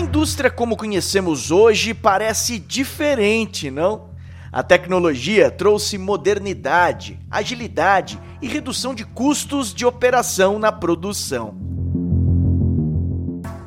indústria 0.00 0.50
como 0.50 0.78
conhecemos 0.78 1.50
hoje 1.50 1.92
parece 1.92 2.58
diferente, 2.58 3.70
não? 3.70 4.08
A 4.50 4.62
tecnologia 4.62 5.50
trouxe 5.50 5.98
modernidade, 5.98 7.20
agilidade 7.30 8.18
e 8.40 8.48
redução 8.48 8.94
de 8.94 9.04
custos 9.04 9.72
de 9.74 9.84
operação 9.84 10.58
na 10.58 10.72
produção. 10.72 11.54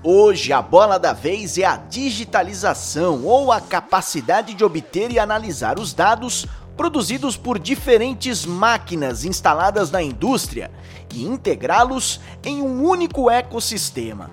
Hoje, 0.04 0.52
a 0.52 0.62
bola 0.62 0.98
da 0.98 1.14
vez 1.14 1.58
é 1.58 1.64
a 1.64 1.78
digitalização 1.78 3.24
ou 3.24 3.52
a 3.52 3.62
capacidade 3.62 4.54
de 4.54 4.66
obter 4.66 5.12
e 5.12 5.20
analisar 5.20 5.80
os 5.80 5.94
dados 5.94 6.46
produzidos 6.76 7.38
por 7.38 7.58
diferentes 7.60 8.44
máquinas 8.46 9.24
instaladas 9.24 9.92
na 9.92 10.02
indústria 10.02 10.72
e 11.14 11.24
integrá-los 11.24 12.20
em 12.44 12.62
um 12.62 12.84
único 12.84 13.30
ecossistema 13.30 14.30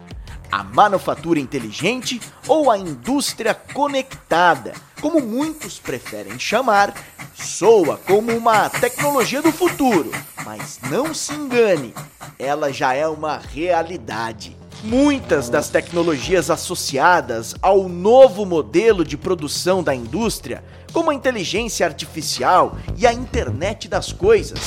a 0.50 0.64
manufatura 0.64 1.38
inteligente 1.38 2.20
ou 2.46 2.70
a 2.70 2.78
indústria 2.78 3.54
conectada, 3.54 4.72
como 5.00 5.20
muitos 5.20 5.78
preferem 5.78 6.38
chamar, 6.38 6.94
soa 7.34 7.96
como 7.96 8.32
uma 8.36 8.68
tecnologia 8.68 9.40
do 9.40 9.52
futuro, 9.52 10.10
mas 10.44 10.78
não 10.90 11.14
se 11.14 11.32
engane, 11.32 11.94
ela 12.38 12.72
já 12.72 12.94
é 12.94 13.06
uma 13.06 13.38
realidade. 13.38 14.56
Muitas 14.82 15.50
das 15.50 15.68
tecnologias 15.68 16.50
associadas 16.50 17.54
ao 17.60 17.86
novo 17.86 18.46
modelo 18.46 19.04
de 19.04 19.16
produção 19.16 19.82
da 19.82 19.94
indústria, 19.94 20.64
como 20.90 21.10
a 21.10 21.14
inteligência 21.14 21.84
artificial 21.84 22.76
e 22.96 23.06
a 23.06 23.12
internet 23.12 23.88
das 23.88 24.10
coisas, 24.10 24.58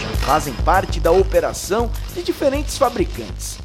já 0.00 0.26
fazem 0.26 0.54
parte 0.54 1.00
da 1.00 1.10
operação 1.10 1.90
de 2.14 2.22
diferentes 2.22 2.78
fabricantes. 2.78 3.58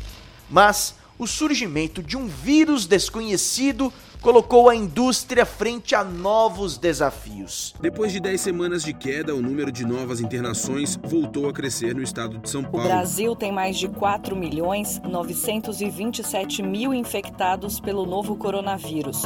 Mas 0.50 0.96
o 1.22 1.28
surgimento 1.28 2.02
de 2.02 2.18
um 2.18 2.26
vírus 2.26 2.88
desconhecido 2.88 3.94
colocou 4.22 4.68
a 4.68 4.76
indústria 4.76 5.46
frente 5.46 5.94
a 5.94 6.04
novos 6.04 6.80
desafios. 6.80 7.76
Depois 7.80 8.12
de 8.12 8.20
10 8.20 8.42
semanas 8.42 8.84
de 8.84 8.92
queda, 8.92 9.36
o 9.36 9.40
número 9.40 9.72
de 9.72 9.86
novas 9.86 10.20
internações 10.20 11.00
voltou 11.04 11.48
a 11.48 11.54
crescer 11.54 11.94
no 11.94 12.02
estado 12.02 12.40
de 12.40 12.50
São 12.50 12.64
Paulo. 12.64 12.88
O 12.88 12.90
Brasil 12.90 13.36
tem 13.36 13.52
mais 13.52 13.78
de 13.78 13.88
4 13.88 14.36
milhões 14.36 15.00
927 15.08 16.64
mil 16.64 16.92
infectados 16.92 17.80
pelo 17.80 18.04
novo 18.08 18.36
coronavírus. 18.36 19.22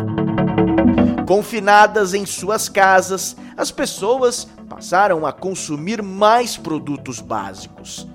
Confinadas 1.25 2.13
em 2.13 2.25
suas 2.25 2.67
casas, 2.67 3.37
as 3.55 3.71
pessoas 3.71 4.49
passaram 4.67 5.25
a 5.25 5.31
consumir 5.31 6.03
mais 6.03 6.57
produtos 6.57 7.21
básicos. 7.21 8.05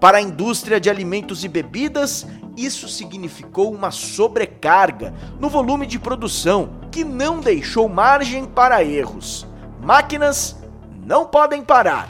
Para 0.00 0.16
a 0.16 0.22
indústria 0.22 0.80
de 0.80 0.88
alimentos 0.88 1.44
e 1.44 1.48
bebidas, 1.48 2.26
isso 2.64 2.88
significou 2.88 3.72
uma 3.72 3.90
sobrecarga 3.90 5.14
no 5.38 5.48
volume 5.48 5.86
de 5.86 5.98
produção 5.98 6.80
que 6.90 7.04
não 7.04 7.40
deixou 7.40 7.88
margem 7.88 8.44
para 8.44 8.84
erros. 8.84 9.46
Máquinas 9.80 10.56
não 11.04 11.26
podem 11.26 11.62
parar. 11.62 12.08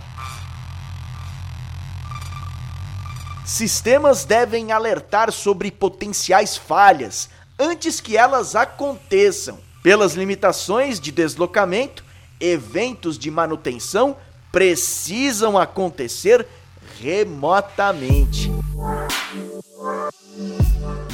Sistemas 3.45 4.25
devem 4.25 4.73
alertar 4.73 5.33
sobre 5.33 5.71
potenciais 5.71 6.57
falhas 6.57 7.29
antes 7.59 8.01
que 8.01 8.17
elas 8.17 8.55
aconteçam. 8.55 9.59
Pelas 9.83 10.15
limitações 10.15 11.01
de 11.01 11.11
deslocamento, 11.11 12.05
eventos 12.39 13.19
de 13.19 13.31
manutenção 13.31 14.17
precisam 14.53 15.59
acontecer 15.59 16.47
remotamente. 17.01 18.51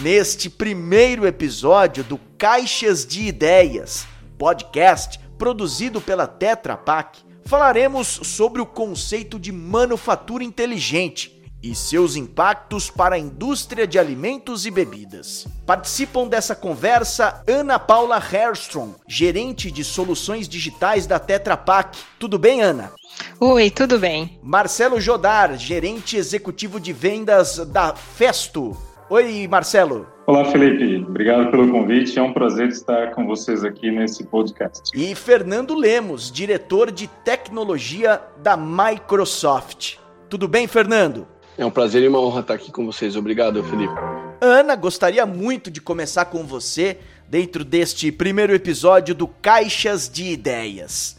Neste 0.02 0.48
primeiro 0.48 1.26
episódio 1.26 2.04
do 2.04 2.18
Caixas 2.38 3.06
de 3.06 3.22
Ideias, 3.22 4.06
podcast 4.38 5.18
produzido 5.38 6.00
pela 6.00 6.26
Tetra 6.26 6.76
Pak, 6.76 7.18
falaremos 7.44 8.06
sobre 8.06 8.60
o 8.60 8.66
conceito 8.66 9.38
de 9.38 9.52
manufatura 9.52 10.44
inteligente 10.44 11.35
e 11.70 11.74
seus 11.74 12.14
impactos 12.14 12.88
para 12.90 13.16
a 13.16 13.18
indústria 13.18 13.86
de 13.86 13.98
alimentos 13.98 14.66
e 14.66 14.70
bebidas. 14.70 15.48
Participam 15.66 16.28
dessa 16.28 16.54
conversa 16.54 17.42
Ana 17.46 17.78
Paula 17.78 18.18
Herstrom, 18.18 18.94
gerente 19.08 19.70
de 19.70 19.82
soluções 19.82 20.48
digitais 20.48 21.06
da 21.06 21.18
Tetra 21.18 21.56
Pak. 21.56 21.98
Tudo 22.18 22.38
bem, 22.38 22.62
Ana? 22.62 22.92
Oi, 23.40 23.70
tudo 23.70 23.98
bem. 23.98 24.38
Marcelo 24.42 25.00
Jodar, 25.00 25.56
gerente 25.56 26.16
executivo 26.16 26.78
de 26.78 26.92
vendas 26.92 27.58
da 27.66 27.94
Festo. 27.94 28.76
Oi, 29.10 29.46
Marcelo. 29.48 30.06
Olá, 30.26 30.44
Felipe. 30.46 31.04
Obrigado 31.08 31.50
pelo 31.50 31.70
convite. 31.70 32.18
É 32.18 32.22
um 32.22 32.32
prazer 32.32 32.68
estar 32.68 33.12
com 33.12 33.26
vocês 33.26 33.64
aqui 33.64 33.90
nesse 33.90 34.24
podcast. 34.24 34.90
E 34.94 35.14
Fernando 35.14 35.74
Lemos, 35.74 36.30
diretor 36.30 36.90
de 36.90 37.06
tecnologia 37.24 38.20
da 38.42 38.56
Microsoft. 38.56 39.98
Tudo 40.28 40.48
bem, 40.48 40.66
Fernando? 40.66 41.28
É 41.58 41.64
um 41.64 41.70
prazer 41.70 42.02
e 42.02 42.08
uma 42.08 42.20
honra 42.20 42.40
estar 42.40 42.54
aqui 42.54 42.70
com 42.70 42.84
vocês. 42.84 43.16
Obrigado, 43.16 43.64
Felipe. 43.64 43.94
Ana, 44.42 44.76
gostaria 44.76 45.24
muito 45.24 45.70
de 45.70 45.80
começar 45.80 46.26
com 46.26 46.44
você 46.44 46.98
dentro 47.26 47.64
deste 47.64 48.12
primeiro 48.12 48.54
episódio 48.54 49.14
do 49.14 49.26
Caixas 49.26 50.08
de 50.08 50.24
Ideias. 50.24 51.16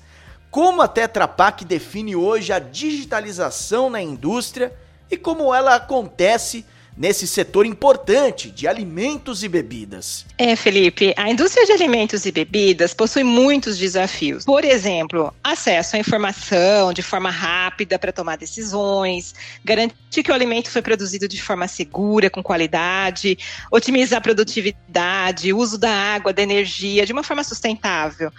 Como 0.52 0.82
a 0.82 0.88
Tetra 0.88 1.28
Pak 1.28 1.66
define 1.66 2.16
hoje 2.16 2.54
a 2.54 2.60
digitalização 2.60 3.90
na 3.90 4.00
indústria 4.00 4.72
e 5.10 5.18
como 5.18 5.54
ela 5.54 5.76
acontece 5.76 6.64
nesse 6.98 7.28
setor 7.28 7.66
importante 7.66 8.50
de 8.50 8.68
alimentos 8.68 9.44
e 9.44 9.48
bebidas. 9.48 10.26
É, 10.38 10.56
Felipe, 10.56 11.14
a 11.16 11.30
indústria 11.30 11.66
de 11.66 11.72
alimentos 11.72 12.26
e 12.26 12.32
bebidas 12.32 12.94
possui 12.94 13.24
muitos 13.24 13.78
desafios. 13.78 14.44
Por 14.44 14.66
exemplo, 14.66 15.34
acesso 15.44 15.96
à 15.96 16.00
informação 16.00 16.92
de 16.92 17.04
forma 17.04 17.30
rápida 17.30 18.00
para 18.00 18.12
tomar 18.12 18.38
decisões, 18.38 19.36
garantir 19.64 20.24
que 20.24 20.32
o 20.32 20.34
alimento 20.34 20.72
foi 20.72 20.82
produzido 20.82 21.28
de 21.28 21.42
forma 21.42 21.68
segura, 21.68 22.30
com 22.30 22.42
qualidade, 22.42 23.38
otimizar 23.72 24.18
a 24.18 24.22
produtividade, 24.22 25.54
uso 25.54 25.78
da 25.78 25.92
água, 25.92 26.34
da 26.34 26.42
energia 26.42 27.06
de 27.06 27.14
uma 27.14 27.24
forma 27.24 27.44
sustentável 27.44 28.32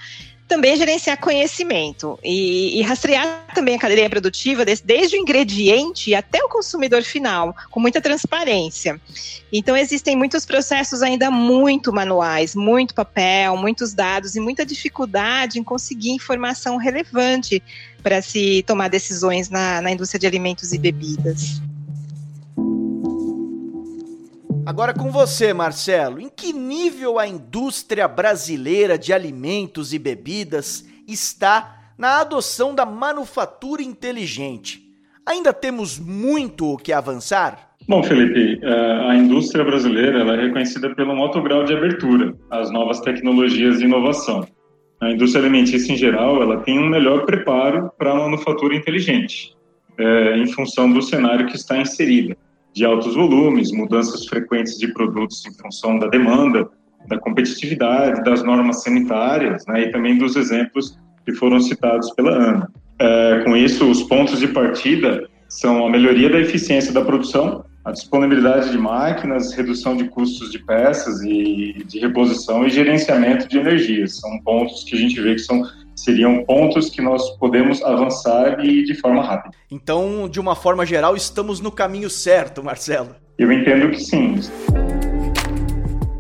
também 0.49 0.75
gerenciar 0.77 1.21
conhecimento 1.21 2.19
e, 2.25 2.81
e, 2.81 2.83
rastrear 2.83 3.47
também 3.55 3.77
a 3.77 3.79
cadeia 3.79 4.09
produtiva 4.09 4.65
desde, 4.65 5.17
o 5.17 5.21
ingrediente 5.21 6.15
até 6.15 6.43
o 6.43 6.49
consumidor 6.49 7.03
final, 7.03 7.55
com 7.71 7.79
muita 7.79 8.01
transparência. 8.01 8.99
Então, 9.53 9.77
existem 9.77 10.17
muitos 10.17 10.47
processos 10.47 11.03
ainda 11.03 11.31
muito 11.31 11.93
manuais, 11.93 12.55
muito 12.55 12.95
papel, 12.95 13.57
muitos 13.57 13.93
dados 13.93 14.35
e 14.35 14.41
muita 14.41 14.65
dificuldade 14.65 15.59
em 15.59 15.63
conseguir 15.63 16.11
informação 16.11 16.79
relevante 16.79 17.63
para 18.03 18.23
se 18.23 18.65
tomar 18.67 18.89
decisões 18.89 19.51
na, 19.51 19.83
na 19.83 19.91
indústria 19.91 20.19
de 20.19 20.27
alimentos 20.27 20.73
e 20.73 20.79
bebidas. 20.79 21.61
Agora 24.69 24.93
com 24.93 25.11
você, 25.11 25.55
Marcelo, 25.55 26.21
em 26.21 26.29
que 26.29 26.53
nível 26.53 27.19
a 27.19 27.27
indústria 27.27 28.07
brasileira 28.07 28.99
de 28.99 29.15
alimentos 29.15 29.95
e 29.95 29.99
bebidas 29.99 30.87
está 31.09 31.95
na 31.97 32.21
adoção 32.21 32.75
da 32.75 32.85
manufatura 32.85 33.81
inteligente? 33.81 34.83
Ainda 35.25 35.55
temos 35.55 35.99
muito 35.99 36.75
o 36.75 36.77
que 36.77 36.93
avançar? 36.93 37.77
Bom, 37.89 38.03
Felipe, 38.03 38.61
é, 38.63 39.09
a 39.09 39.15
indústria 39.15 39.65
brasileira 39.65 40.19
é 40.19 40.43
reconhecida 40.45 40.95
pelo 40.95 41.13
alto 41.13 41.41
grau 41.41 41.65
de 41.65 41.73
abertura 41.73 42.35
às 42.51 42.71
novas 42.71 43.01
tecnologias 43.01 43.81
e 43.81 43.85
inovação. 43.85 44.47
A 45.01 45.11
indústria 45.11 45.43
alimentícia, 45.43 45.95
em 45.95 45.97
geral, 45.97 46.43
ela 46.43 46.59
tem 46.59 46.79
um 46.79 46.91
melhor 46.91 47.25
preparo 47.25 47.91
para 47.97 48.11
a 48.11 48.17
manufatura 48.17 48.77
inteligente, 48.77 49.57
é, 49.97 50.37
em 50.37 50.47
função 50.47 50.93
do 50.93 51.01
cenário 51.01 51.47
que 51.47 51.57
está 51.57 51.79
inserida 51.79 52.37
de 52.79 52.85
altos 52.85 53.17
volumes, 53.17 53.73
mudanças 53.73 54.25
frequentes 54.27 54.79
de 54.79 54.87
produtos 54.89 55.45
em 55.45 55.53
função 55.53 55.99
da 55.99 56.07
demanda, 56.07 56.69
da 57.09 57.19
competitividade, 57.19 58.23
das 58.23 58.45
normas 58.45 58.85
sanitárias, 58.85 59.67
né, 59.67 59.83
e 59.83 59.91
também 59.91 60.17
dos 60.17 60.37
exemplos 60.37 60.97
que 61.25 61.33
foram 61.33 61.59
citados 61.59 62.11
pela 62.13 62.31
Ana. 62.31 62.73
É, 63.01 63.43
com 63.45 63.57
isso, 63.57 63.85
os 63.91 64.05
pontos 64.05 64.39
de 64.39 64.47
partida 64.49 65.29
são 65.49 65.87
a 65.87 65.91
melhoria 65.91 66.31
da 66.31 66.39
eficiência 66.39 66.93
da 66.93 67.05
produção, 67.05 67.65
a 67.89 67.93
disponibilidade 67.93 68.71
de 68.71 68.77
máquinas, 68.77 69.53
redução 69.55 69.97
de 69.97 70.05
custos 70.05 70.53
de 70.53 70.59
peças 70.59 71.23
e 71.23 71.83
de 71.87 71.99
reposição 71.99 72.67
e 72.67 72.71
gerenciamento 72.71 73.49
de 73.49 73.59
energias. 73.59 74.19
São 74.21 74.39
pontos 74.41 74.85
que 74.85 74.95
a 74.95 74.99
gente 74.99 75.19
vê 75.21 75.35
que 75.35 75.41
são 75.41 75.63
seriam 75.97 76.45
pontos 76.45 76.91
que 76.91 77.01
nós 77.01 77.31
podemos 77.39 77.83
avançar 77.83 78.65
e 78.65 78.85
de 78.85 78.95
forma 78.95 79.23
rápida. 79.23 79.57
Então, 79.71 80.29
de 80.29 80.39
uma 80.39 80.55
forma 80.55 80.87
geral, 80.87 81.17
estamos 81.17 81.61
no 81.61 81.73
caminho 81.73 82.09
certo, 82.09 82.63
Marcelo. 82.63 83.17
Eu 83.37 83.51
entendo 83.51 83.91
que 83.91 83.99
sim. 83.99 84.37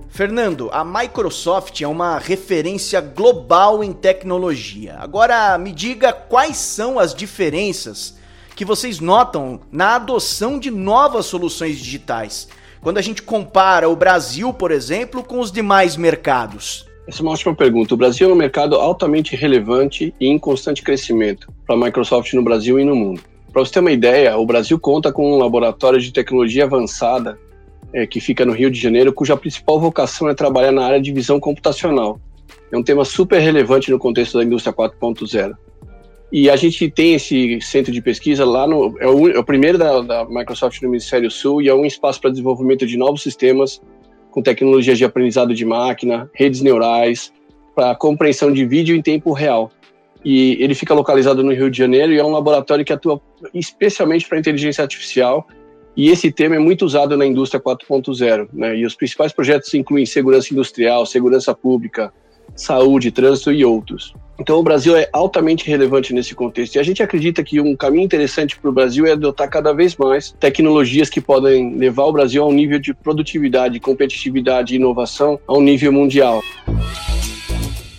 Fernando, 0.08 0.68
a 0.72 0.84
Microsoft 0.84 1.80
é 1.80 1.86
uma 1.86 2.18
referência 2.18 3.00
global 3.00 3.84
em 3.84 3.92
tecnologia. 3.92 4.96
Agora, 4.98 5.56
me 5.58 5.70
diga 5.70 6.12
quais 6.12 6.56
são 6.56 6.98
as 6.98 7.14
diferenças 7.14 8.18
que 8.58 8.64
vocês 8.64 8.98
notam 8.98 9.60
na 9.70 9.94
adoção 9.94 10.58
de 10.58 10.68
novas 10.68 11.26
soluções 11.26 11.78
digitais, 11.78 12.48
quando 12.80 12.98
a 12.98 13.00
gente 13.00 13.22
compara 13.22 13.88
o 13.88 13.94
Brasil, 13.94 14.52
por 14.52 14.72
exemplo, 14.72 15.22
com 15.22 15.38
os 15.38 15.52
demais 15.52 15.96
mercados? 15.96 16.84
Essa 17.06 17.20
é 17.20 17.22
uma 17.22 17.30
ótima 17.30 17.54
pergunta. 17.54 17.94
O 17.94 17.96
Brasil 17.96 18.28
é 18.28 18.32
um 18.32 18.36
mercado 18.36 18.74
altamente 18.74 19.36
relevante 19.36 20.12
e 20.18 20.26
em 20.26 20.36
constante 20.40 20.82
crescimento 20.82 21.52
para 21.64 21.76
a 21.76 21.78
Microsoft 21.78 22.32
no 22.32 22.42
Brasil 22.42 22.80
e 22.80 22.84
no 22.84 22.96
mundo. 22.96 23.20
Para 23.52 23.64
você 23.64 23.74
ter 23.74 23.78
uma 23.78 23.92
ideia, 23.92 24.36
o 24.36 24.44
Brasil 24.44 24.76
conta 24.76 25.12
com 25.12 25.34
um 25.34 25.38
laboratório 25.38 26.00
de 26.00 26.12
tecnologia 26.12 26.64
avançada 26.64 27.38
é, 27.92 28.08
que 28.08 28.20
fica 28.20 28.44
no 28.44 28.52
Rio 28.52 28.72
de 28.72 28.80
Janeiro, 28.80 29.12
cuja 29.12 29.36
principal 29.36 29.78
vocação 29.78 30.28
é 30.28 30.34
trabalhar 30.34 30.72
na 30.72 30.84
área 30.84 31.00
de 31.00 31.12
visão 31.12 31.38
computacional. 31.38 32.20
É 32.72 32.76
um 32.76 32.82
tema 32.82 33.04
super 33.04 33.38
relevante 33.38 33.88
no 33.88 34.00
contexto 34.00 34.36
da 34.36 34.42
indústria 34.42 34.74
4.0. 34.74 35.54
E 36.30 36.50
a 36.50 36.56
gente 36.56 36.90
tem 36.90 37.14
esse 37.14 37.58
centro 37.62 37.90
de 37.90 38.02
pesquisa 38.02 38.44
lá 38.44 38.66
no. 38.66 38.94
É 39.00 39.06
o, 39.06 39.28
é 39.30 39.38
o 39.38 39.44
primeiro 39.44 39.78
da, 39.78 40.00
da, 40.02 40.24
Microsoft 40.26 40.82
no 40.82 40.90
Ministério 40.90 41.30
Sul 41.30 41.62
e 41.62 41.68
é 41.68 41.74
um 41.74 41.86
espaço 41.86 42.20
para 42.20 42.30
desenvolvimento 42.30 42.86
de 42.86 42.98
novos 42.98 43.22
sistemas 43.22 43.80
com 44.30 44.42
tecnologias 44.42 44.98
de 44.98 45.04
aprendizado 45.04 45.54
de 45.54 45.64
máquina, 45.64 46.30
redes 46.34 46.60
neurais, 46.60 47.32
para 47.74 47.94
compreensão 47.94 48.52
de 48.52 48.64
vídeo 48.66 48.94
em 48.94 49.00
tempo 49.00 49.32
real. 49.32 49.70
E 50.22 50.62
ele 50.62 50.74
fica 50.74 50.92
localizado 50.92 51.42
no 51.42 51.52
Rio 51.52 51.70
de 51.70 51.78
Janeiro 51.78 52.12
e 52.12 52.18
é 52.18 52.24
um 52.24 52.30
laboratório 52.30 52.84
que 52.84 52.92
atua 52.92 53.20
especialmente 53.54 54.28
para 54.28 54.38
inteligência 54.38 54.82
artificial. 54.82 55.46
E 55.96 56.10
esse 56.10 56.30
tema 56.30 56.56
é 56.56 56.58
muito 56.58 56.84
usado 56.84 57.16
na 57.16 57.24
indústria 57.24 57.60
4.0. 57.60 58.48
Né? 58.52 58.76
E 58.76 58.84
os 58.86 58.94
principais 58.94 59.32
projetos 59.32 59.72
incluem 59.72 60.04
segurança 60.04 60.52
industrial, 60.52 61.06
segurança 61.06 61.54
pública, 61.54 62.12
saúde, 62.54 63.10
trânsito 63.10 63.52
e 63.52 63.64
outros. 63.64 64.14
Então, 64.40 64.56
o 64.56 64.62
Brasil 64.62 64.96
é 64.96 65.08
altamente 65.12 65.68
relevante 65.68 66.14
nesse 66.14 66.32
contexto. 66.32 66.76
E 66.76 66.78
a 66.78 66.82
gente 66.82 67.02
acredita 67.02 67.42
que 67.42 67.60
um 67.60 67.74
caminho 67.74 68.04
interessante 68.04 68.56
para 68.56 68.70
o 68.70 68.72
Brasil 68.72 69.04
é 69.04 69.12
adotar 69.12 69.50
cada 69.50 69.72
vez 69.72 69.96
mais 69.96 70.32
tecnologias 70.38 71.10
que 71.10 71.20
podem 71.20 71.76
levar 71.76 72.04
o 72.04 72.12
Brasil 72.12 72.44
a 72.44 72.46
um 72.46 72.52
nível 72.52 72.78
de 72.78 72.94
produtividade, 72.94 73.80
competitividade 73.80 74.74
e 74.74 74.76
inovação 74.76 75.40
a 75.46 75.54
um 75.54 75.60
nível 75.60 75.92
mundial. 75.92 76.40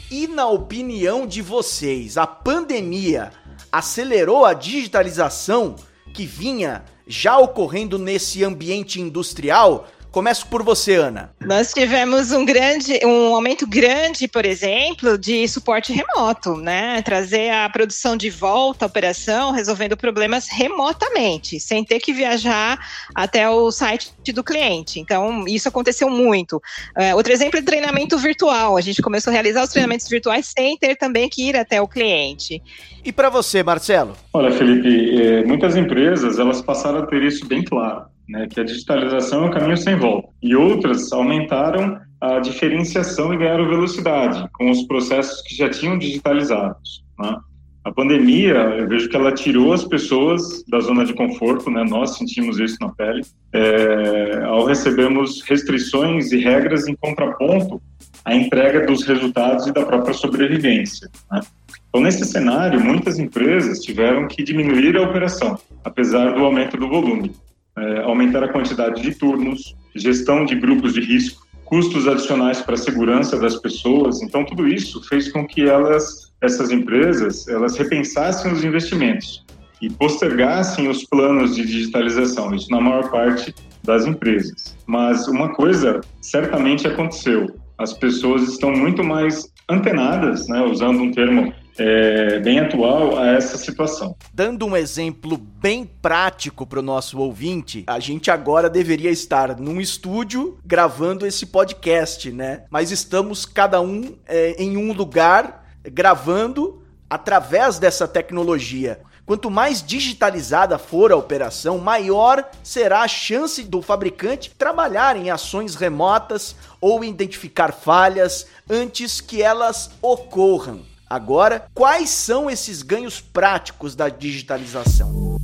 E 0.09 0.27
na 0.27 0.47
opinião 0.47 1.27
de 1.27 1.41
vocês, 1.41 2.17
a 2.17 2.25
pandemia 2.25 3.31
acelerou 3.69 4.45
a 4.45 4.53
digitalização 4.53 5.75
que 6.13 6.25
vinha 6.25 6.83
já 7.05 7.37
ocorrendo 7.37 7.97
nesse 7.97 8.43
ambiente 8.43 9.01
industrial? 9.01 9.87
Começo 10.11 10.47
por 10.47 10.63
você, 10.63 10.95
Ana. 10.95 11.31
Nós 11.39 11.71
tivemos 11.71 12.31
um 12.31 12.43
grande, 12.43 12.99
um 13.05 13.35
aumento 13.35 13.67
grande, 13.67 14.27
por 14.27 14.43
exemplo, 14.43 15.19
de 15.19 15.47
suporte 15.47 15.93
remoto, 15.93 16.57
né? 16.57 16.99
Trazer 17.03 17.51
a 17.51 17.69
produção 17.69 18.17
de 18.17 18.27
volta 18.27 18.85
à 18.85 18.87
operação, 18.87 19.51
resolvendo 19.51 19.95
problemas 19.95 20.47
remotamente, 20.49 21.59
sem 21.59 21.83
ter 21.83 21.99
que 21.99 22.11
viajar 22.11 22.79
até 23.13 23.47
o 23.47 23.71
site 23.71 24.11
do 24.33 24.43
cliente. 24.43 24.99
Então, 24.99 25.45
isso 25.47 25.69
aconteceu 25.69 26.09
muito. 26.09 26.59
É, 26.97 27.13
outro 27.13 27.31
exemplo 27.31 27.59
é 27.59 27.61
treinamento 27.61 28.17
virtual. 28.17 28.77
A 28.77 28.81
gente 28.81 29.03
começou 29.03 29.29
a 29.29 29.33
realizar 29.33 29.63
os 29.63 29.69
treinamentos 29.69 30.07
virtuais 30.07 30.51
sem 30.57 30.75
ter 30.75 30.95
também 30.95 31.29
que 31.29 31.47
ir 31.47 31.55
até 31.55 31.79
o 31.79 31.87
cliente. 31.87 32.63
E 33.05 33.11
para 33.11 33.29
você, 33.29 33.61
Marcelo? 33.61 34.17
Olha, 34.33 34.51
Felipe, 34.51 35.21
é, 35.21 35.43
muitas 35.43 35.75
empresas 35.75 36.39
elas 36.39 36.61
passaram 36.63 36.99
a 36.99 37.05
ter 37.05 37.21
isso 37.21 37.45
bem 37.45 37.63
claro 37.63 38.05
né, 38.29 38.47
que 38.47 38.59
a 38.59 38.63
digitalização 38.63 39.45
é 39.45 39.49
o 39.49 39.51
caminho 39.51 39.77
sem 39.77 39.95
volta. 39.95 40.29
E 40.41 40.55
outras 40.55 41.11
aumentaram 41.11 41.99
a 42.21 42.39
diferenciação 42.39 43.33
e 43.33 43.37
ganharam 43.37 43.67
velocidade 43.67 44.47
com 44.53 44.69
os 44.69 44.83
processos 44.83 45.41
que 45.41 45.55
já 45.55 45.69
tinham 45.69 45.97
digitalizados. 45.97 47.03
Né? 47.17 47.35
A 47.83 47.91
pandemia, 47.91 48.55
eu 48.77 48.87
vejo 48.87 49.09
que 49.09 49.15
ela 49.15 49.31
tirou 49.31 49.73
as 49.73 49.83
pessoas 49.85 50.63
da 50.67 50.79
zona 50.79 51.05
de 51.05 51.13
conforto, 51.13 51.71
né? 51.71 51.83
Nós 51.89 52.17
sentimos 52.17 52.59
isso 52.59 52.77
na 52.81 52.89
pele, 52.89 53.21
é, 53.53 54.43
ao 54.43 54.65
recebermos 54.65 55.41
restrições 55.43 56.31
e 56.33 56.37
regras 56.37 56.87
em 56.87 56.95
contraponto 56.95 57.81
à 58.25 58.35
entrega 58.35 58.85
dos 58.85 59.03
resultados 59.03 59.65
e 59.65 59.71
da 59.71 59.85
própria 59.85 60.13
sobrevivência. 60.13 61.09
Né? 61.31 61.39
Então, 61.87 62.01
nesse 62.01 62.25
cenário, 62.25 62.81
muitas 62.81 63.17
empresas 63.17 63.79
tiveram 63.79 64.27
que 64.27 64.43
diminuir 64.43 64.97
a 64.97 65.01
operação, 65.01 65.57
apesar 65.83 66.33
do 66.33 66.43
aumento 66.43 66.77
do 66.77 66.87
volume 66.87 67.31
é, 67.79 68.01
aumentar 68.01 68.43
a 68.43 68.47
quantidade 68.47 69.01
de 69.01 69.15
turnos, 69.15 69.75
gestão 69.95 70.45
de 70.45 70.55
grupos 70.55 70.93
de 70.93 71.01
risco, 71.01 71.47
custos 71.65 72.07
adicionais 72.07 72.61
para 72.61 72.73
a 72.73 72.77
segurança 72.77 73.37
das 73.39 73.55
pessoas. 73.55 74.21
Então, 74.21 74.43
tudo 74.43 74.67
isso 74.67 75.01
fez 75.07 75.31
com 75.31 75.45
que 75.45 75.61
elas, 75.61 76.31
essas 76.41 76.71
empresas, 76.71 77.47
elas 77.47 77.77
repensassem 77.77 78.51
os 78.51 78.63
investimentos 78.63 79.45
e 79.81 79.89
postergassem 79.89 80.89
os 80.89 81.05
planos 81.05 81.55
de 81.55 81.65
digitalização, 81.65 82.53
isso 82.53 82.69
na 82.69 82.81
maior 82.81 83.09
parte 83.09 83.53
das 83.83 84.05
empresas. 84.05 84.75
Mas 84.85 85.27
uma 85.27 85.49
coisa 85.49 86.01
certamente 86.21 86.85
aconteceu, 86.87 87.47
as 87.77 87.93
pessoas 87.93 88.49
estão 88.49 88.71
muito 88.71 89.03
mais 89.03 89.49
antenadas, 89.69 90.47
né, 90.47 90.61
usando 90.61 91.01
um 91.01 91.11
termo 91.11 91.53
é, 91.79 92.39
bem 92.39 92.59
atual 92.59 93.17
a 93.17 93.27
essa 93.27 93.57
situação. 93.57 94.15
Dando 94.33 94.65
um 94.65 94.75
exemplo 94.75 95.37
bem 95.37 95.85
prático 95.85 96.65
para 96.65 96.79
o 96.79 96.83
nosso 96.83 97.17
ouvinte, 97.19 97.83
a 97.87 97.99
gente 97.99 98.29
agora 98.29 98.69
deveria 98.69 99.09
estar 99.09 99.57
num 99.57 99.79
estúdio 99.79 100.59
gravando 100.65 101.25
esse 101.25 101.45
podcast, 101.45 102.31
né? 102.31 102.63
Mas 102.69 102.91
estamos 102.91 103.45
cada 103.45 103.81
um 103.81 104.15
é, 104.27 104.55
em 104.61 104.77
um 104.77 104.93
lugar 104.93 105.65
gravando 105.83 106.83
através 107.09 107.79
dessa 107.79 108.07
tecnologia. 108.07 108.99
Quanto 109.29 109.51
mais 109.51 109.83
digitalizada 109.83 110.79
for 110.79 111.11
a 111.11 111.15
operação, 111.15 111.77
maior 111.77 112.49
será 112.63 113.01
a 113.01 113.07
chance 113.07 113.63
do 113.63 113.79
fabricante 113.79 114.51
trabalhar 114.57 115.15
em 115.15 115.29
ações 115.29 115.75
remotas 115.75 116.55
ou 116.81 117.03
identificar 117.03 117.71
falhas 117.71 118.47
antes 118.67 119.21
que 119.21 119.39
elas 119.39 119.91
ocorram. 120.01 120.88
Agora, 121.09 121.65
quais 121.73 122.11
são 122.11 122.51
esses 122.51 122.83
ganhos 122.83 123.19
práticos 123.19 123.95
da 123.95 124.09
digitalização? 124.09 125.39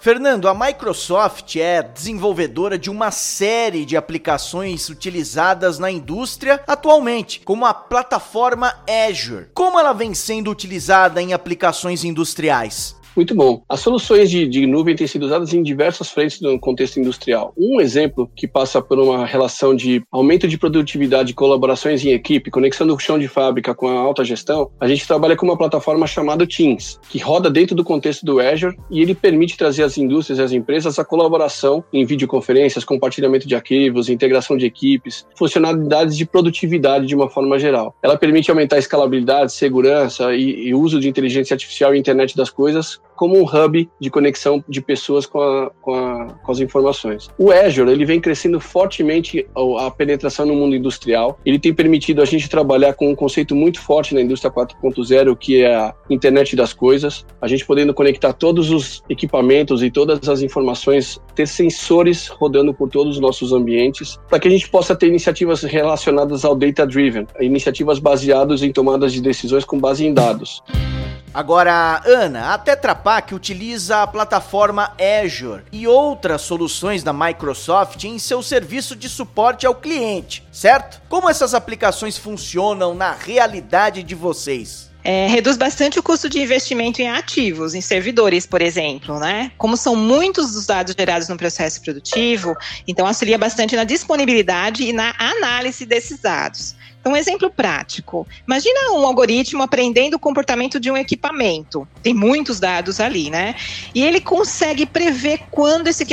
Fernando, 0.00 0.48
a 0.48 0.54
Microsoft 0.54 1.54
é 1.56 1.80
desenvolvedora 1.80 2.76
de 2.76 2.90
uma 2.90 3.12
série 3.12 3.84
de 3.84 3.96
aplicações 3.96 4.88
utilizadas 4.88 5.78
na 5.78 5.92
indústria 5.92 6.60
atualmente, 6.66 7.40
como 7.44 7.64
a 7.64 7.72
plataforma 7.72 8.74
Azure. 9.08 9.46
Como 9.54 9.78
ela 9.78 9.92
vem 9.92 10.12
sendo 10.12 10.50
utilizada 10.50 11.22
em 11.22 11.32
aplicações 11.32 12.02
industriais? 12.02 12.96
Muito 13.16 13.34
bom. 13.34 13.62
As 13.66 13.80
soluções 13.80 14.30
de, 14.30 14.46
de, 14.46 14.66
nuvem 14.66 14.94
têm 14.94 15.06
sido 15.06 15.24
usadas 15.24 15.54
em 15.54 15.62
diversas 15.62 16.10
frentes 16.10 16.38
no 16.42 16.60
contexto 16.60 17.00
industrial. 17.00 17.54
Um 17.56 17.80
exemplo 17.80 18.30
que 18.36 18.46
passa 18.46 18.82
por 18.82 18.98
uma 18.98 19.24
relação 19.24 19.74
de 19.74 20.02
aumento 20.12 20.46
de 20.46 20.58
produtividade, 20.58 21.32
colaborações 21.32 22.04
em 22.04 22.10
equipe, 22.10 22.50
conexão 22.50 22.86
do 22.86 22.98
chão 22.98 23.18
de 23.18 23.26
fábrica 23.26 23.74
com 23.74 23.88
a 23.88 23.98
alta 23.98 24.22
gestão, 24.22 24.70
a 24.78 24.86
gente 24.86 25.06
trabalha 25.06 25.34
com 25.34 25.46
uma 25.46 25.56
plataforma 25.56 26.06
chamada 26.06 26.46
Teams, 26.46 27.00
que 27.08 27.18
roda 27.18 27.50
dentro 27.50 27.74
do 27.74 27.82
contexto 27.82 28.22
do 28.22 28.38
Azure 28.38 28.76
e 28.90 29.00
ele 29.00 29.14
permite 29.14 29.56
trazer 29.56 29.84
às 29.84 29.96
indústrias 29.96 30.38
e 30.38 30.42
às 30.42 30.52
empresas 30.52 30.98
a 30.98 31.04
colaboração 31.04 31.82
em 31.94 32.04
videoconferências, 32.04 32.84
compartilhamento 32.84 33.48
de 33.48 33.54
arquivos, 33.54 34.10
integração 34.10 34.58
de 34.58 34.66
equipes, 34.66 35.26
funcionalidades 35.38 36.18
de 36.18 36.26
produtividade 36.26 37.06
de 37.06 37.14
uma 37.14 37.30
forma 37.30 37.58
geral. 37.58 37.94
Ela 38.02 38.18
permite 38.18 38.50
aumentar 38.50 38.76
a 38.76 38.80
escalabilidade, 38.80 39.54
segurança 39.54 40.34
e, 40.34 40.68
e 40.68 40.74
uso 40.74 41.00
de 41.00 41.08
inteligência 41.08 41.54
artificial 41.54 41.94
e 41.94 41.98
internet 41.98 42.36
das 42.36 42.50
coisas 42.50 43.00
como 43.16 43.36
um 43.36 43.44
hub 43.44 43.88
de 44.00 44.10
conexão 44.10 44.62
de 44.68 44.80
pessoas 44.80 45.26
com, 45.26 45.40
a, 45.40 45.70
com, 45.80 45.94
a, 45.94 46.26
com, 46.44 46.52
as 46.52 46.60
informações. 46.60 47.28
O 47.38 47.50
Azure 47.50 47.90
ele 47.90 48.04
vem 48.04 48.20
crescendo 48.20 48.60
fortemente 48.60 49.46
a, 49.54 49.86
a 49.86 49.90
penetração 49.90 50.46
no 50.46 50.54
mundo 50.54 50.76
industrial. 50.76 51.38
Ele 51.44 51.58
tem 51.58 51.74
permitido 51.74 52.22
a 52.22 52.24
gente 52.24 52.48
trabalhar 52.48 52.92
com 52.94 53.10
um 53.10 53.14
conceito 53.14 53.54
muito 53.54 53.80
forte 53.80 54.14
na 54.14 54.20
indústria 54.20 54.50
4.0, 54.50 55.36
que 55.36 55.62
é 55.62 55.74
a 55.74 55.94
internet 56.10 56.54
das 56.54 56.72
coisas. 56.72 57.24
A 57.40 57.48
gente 57.48 57.64
podendo 57.64 57.92
conectar 57.94 58.32
todos 58.32 58.70
os 58.70 59.02
equipamentos 59.08 59.82
e 59.82 59.90
todas 59.90 60.28
as 60.28 60.42
informações, 60.42 61.20
ter 61.34 61.48
sensores 61.48 62.28
rodando 62.28 62.72
por 62.74 62.88
todos 62.88 63.16
os 63.16 63.20
nossos 63.20 63.52
ambientes, 63.52 64.18
para 64.28 64.38
que 64.38 64.48
a 64.48 64.50
gente 64.50 64.68
possa 64.68 64.94
ter 64.94 65.08
iniciativas 65.08 65.62
relacionadas 65.62 66.44
ao 66.44 66.54
data 66.54 66.86
driven, 66.86 67.26
iniciativas 67.40 67.98
baseadas 67.98 68.62
em 68.62 68.72
tomadas 68.72 69.12
de 69.12 69.20
decisões 69.20 69.64
com 69.64 69.78
base 69.78 70.04
em 70.06 70.12
dados. 70.12 70.62
Agora, 71.36 72.00
Ana, 72.06 72.54
a 72.54 72.58
Tetra 72.58 72.94
Pak 72.94 73.34
utiliza 73.34 74.00
a 74.00 74.06
plataforma 74.06 74.94
Azure 75.22 75.64
e 75.70 75.86
outras 75.86 76.40
soluções 76.40 77.02
da 77.02 77.12
Microsoft 77.12 78.04
em 78.04 78.18
seu 78.18 78.42
serviço 78.42 78.96
de 78.96 79.06
suporte 79.06 79.66
ao 79.66 79.74
cliente, 79.74 80.42
certo? 80.50 81.02
Como 81.10 81.28
essas 81.28 81.52
aplicações 81.52 82.16
funcionam 82.16 82.94
na 82.94 83.12
realidade 83.12 84.02
de 84.02 84.14
vocês? 84.14 84.90
É, 85.04 85.26
reduz 85.26 85.58
bastante 85.58 85.98
o 85.98 86.02
custo 86.02 86.26
de 86.26 86.40
investimento 86.40 87.02
em 87.02 87.08
ativos, 87.10 87.74
em 87.74 87.82
servidores, 87.82 88.46
por 88.46 88.62
exemplo, 88.62 89.20
né? 89.20 89.52
Como 89.58 89.76
são 89.76 89.94
muitos 89.94 90.56
os 90.56 90.64
dados 90.64 90.94
gerados 90.98 91.28
no 91.28 91.36
processo 91.36 91.82
produtivo, 91.82 92.56
então 92.88 93.06
auxilia 93.06 93.36
bastante 93.36 93.76
na 93.76 93.84
disponibilidade 93.84 94.84
e 94.84 94.92
na 94.92 95.14
análise 95.18 95.84
desses 95.84 96.18
dados. 96.18 96.74
Um 97.06 97.16
exemplo 97.16 97.50
prático. 97.50 98.26
Imagina 98.46 98.92
um 98.92 99.06
algoritmo 99.06 99.62
aprendendo 99.62 100.14
o 100.14 100.18
comportamento 100.18 100.80
de 100.80 100.90
um 100.90 100.96
equipamento. 100.96 101.86
Tem 102.02 102.12
muitos 102.12 102.58
dados 102.58 102.98
ali, 103.00 103.30
né? 103.30 103.54
E 103.94 104.02
ele 104.02 104.20
consegue 104.20 104.84
prever 104.84 105.40
quando 105.50 105.86
esse, 105.86 106.04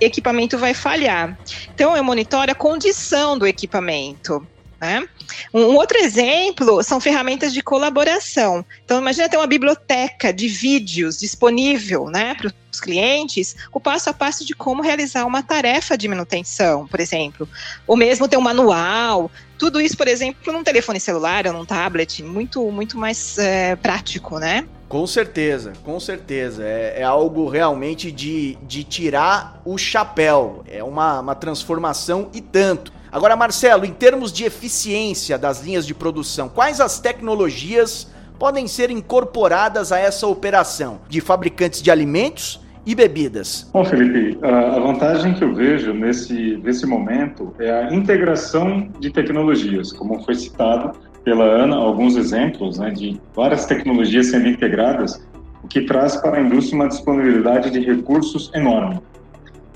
equipamento 0.00 0.56
vai 0.56 0.72
falhar. 0.72 1.38
Então, 1.74 1.96
eu 1.96 2.02
monitoro 2.02 2.50
a 2.50 2.54
condição 2.54 3.38
do 3.38 3.46
equipamento. 3.46 4.46
Né? 4.82 5.06
Um 5.54 5.76
outro 5.76 5.96
exemplo 5.96 6.82
são 6.82 7.00
ferramentas 7.00 7.54
de 7.54 7.62
colaboração. 7.62 8.64
Então, 8.84 8.98
imagina 9.00 9.28
ter 9.28 9.36
uma 9.36 9.46
biblioteca 9.46 10.32
de 10.32 10.48
vídeos 10.48 11.20
disponível 11.20 12.06
né, 12.06 12.34
para 12.34 12.52
os 12.72 12.80
clientes, 12.80 13.54
o 13.72 13.78
passo 13.78 14.10
a 14.10 14.12
passo 14.12 14.44
de 14.44 14.56
como 14.56 14.82
realizar 14.82 15.24
uma 15.24 15.40
tarefa 15.40 15.96
de 15.96 16.08
manutenção, 16.08 16.88
por 16.88 16.98
exemplo. 16.98 17.48
Ou 17.86 17.96
mesmo 17.96 18.26
ter 18.26 18.36
um 18.36 18.40
manual. 18.40 19.30
Tudo 19.56 19.80
isso, 19.80 19.96
por 19.96 20.08
exemplo, 20.08 20.52
num 20.52 20.64
telefone 20.64 20.98
celular 20.98 21.46
ou 21.46 21.52
num 21.52 21.64
tablet, 21.64 22.20
muito, 22.20 22.68
muito 22.72 22.98
mais 22.98 23.38
é, 23.38 23.76
prático, 23.76 24.40
né? 24.40 24.66
Com 24.88 25.06
certeza, 25.06 25.74
com 25.84 26.00
certeza. 26.00 26.64
É, 26.64 26.94
é, 26.98 27.02
algo 27.04 27.48
realmente 27.48 28.10
de, 28.10 28.58
de 28.62 28.82
tirar 28.82 29.62
o 29.64 29.78
chapéu. 29.78 30.64
É 30.66 30.82
uma, 30.82 31.20
uma 31.20 31.34
transformação 31.36 32.30
e 32.34 32.40
tanto. 32.40 32.92
Agora, 33.12 33.36
Marcelo, 33.36 33.84
em 33.84 33.92
termos 33.92 34.32
de 34.32 34.44
eficiência 34.44 35.36
das 35.36 35.62
linhas 35.62 35.86
de 35.86 35.92
produção, 35.92 36.48
quais 36.48 36.80
as 36.80 36.98
tecnologias 36.98 38.10
podem 38.38 38.66
ser 38.66 38.90
incorporadas 38.90 39.92
a 39.92 39.98
essa 39.98 40.26
operação 40.26 41.02
de 41.10 41.20
fabricantes 41.20 41.82
de 41.82 41.90
alimentos 41.90 42.58
e 42.86 42.94
bebidas? 42.94 43.68
Bom, 43.70 43.84
Felipe, 43.84 44.38
a 44.42 44.78
vantagem 44.78 45.34
que 45.34 45.44
eu 45.44 45.54
vejo 45.54 45.92
nesse, 45.92 46.58
nesse 46.64 46.86
momento 46.86 47.54
é 47.58 47.70
a 47.70 47.94
integração 47.94 48.88
de 48.98 49.10
tecnologias, 49.10 49.92
como 49.92 50.24
foi 50.24 50.34
citado 50.34 50.98
pela 51.22 51.44
Ana, 51.44 51.76
alguns 51.76 52.16
exemplos 52.16 52.78
né, 52.78 52.90
de 52.90 53.20
várias 53.36 53.66
tecnologias 53.66 54.28
sendo 54.28 54.48
integradas, 54.48 55.22
o 55.62 55.68
que 55.68 55.82
traz 55.82 56.16
para 56.16 56.38
a 56.38 56.40
indústria 56.40 56.76
uma 56.76 56.88
disponibilidade 56.88 57.70
de 57.70 57.80
recursos 57.80 58.50
enorme. 58.54 59.00